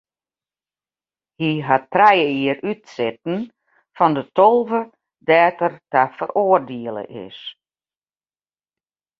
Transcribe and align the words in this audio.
Hy 1.39 1.49
hat 1.67 1.85
trije 1.93 2.27
jier 2.37 2.57
útsitten 2.71 3.37
fan 3.95 4.13
de 4.17 4.23
tolve 4.37 4.81
dêr't 5.27 5.61
er 5.67 5.73
ta 5.91 6.03
feroardiele 6.17 7.03
is. 7.25 7.39